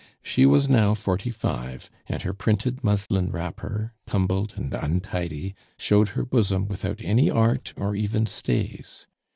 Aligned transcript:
She 0.23 0.47
was 0.47 0.67
now 0.67 0.95
forty 0.95 1.29
five, 1.29 1.91
and 2.07 2.23
her 2.23 2.33
printed 2.33 2.83
muslin 2.83 3.29
wrapper, 3.29 3.93
tumbled 4.07 4.53
and 4.55 4.73
untidy, 4.73 5.53
showed 5.77 6.09
her 6.17 6.25
bosom 6.25 6.67
without 6.67 6.99
any 7.03 7.29
art 7.29 7.71
or 7.77 7.95
even 7.95 8.25
stays! 8.25 9.05